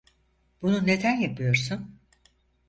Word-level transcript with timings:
Bunu 0.61 0.87
neden 0.87 1.15
yapıyorsun? 1.21 1.99